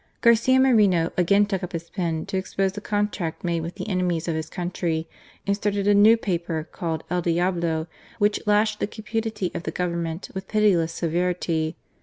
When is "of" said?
4.27-4.33, 9.53-9.61